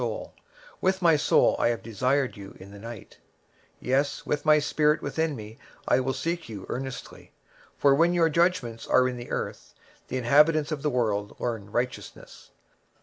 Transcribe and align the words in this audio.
23:026:009 0.01 0.31
With 0.81 1.01
my 1.03 1.15
soul 1.15 1.57
have 1.57 1.79
I 1.79 1.83
desired 1.83 2.33
thee 2.33 2.49
in 2.59 2.71
the 2.71 2.79
night; 2.79 3.19
yea, 3.79 4.03
with 4.25 4.45
my 4.45 4.57
spirit 4.57 4.99
within 5.03 5.35
me 5.35 5.59
will 5.91 6.09
I 6.09 6.13
seek 6.13 6.47
thee 6.47 6.59
early: 6.67 7.33
for 7.77 7.93
when 7.93 8.15
thy 8.15 8.27
judgments 8.29 8.87
are 8.87 9.07
in 9.07 9.17
the 9.17 9.29
earth, 9.29 9.75
the 10.07 10.17
inhabitants 10.17 10.71
of 10.71 10.81
the 10.81 10.89
world 10.89 11.39
will 11.39 11.51
learn 11.51 11.71
righteousness. 11.71 12.49